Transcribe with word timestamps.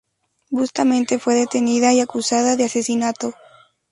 Bustamante 0.49 1.19
fue 1.19 1.35
detenida 1.35 1.93
y 1.93 1.99
acusada 1.99 2.55
de 2.55 2.63
asesinato. 2.63 3.35